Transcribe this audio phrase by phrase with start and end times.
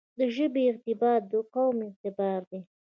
[0.19, 2.59] دژبې اعتبار دقوم اعتبار دی.